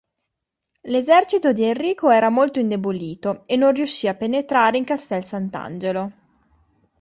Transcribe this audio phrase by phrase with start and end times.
[0.85, 6.11] L'esercito di Enrico era molto indebolito, e non riuscì a penetrare in Castel Sant'Angelo.